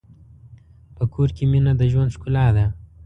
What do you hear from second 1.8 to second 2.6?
ژوند ښکلا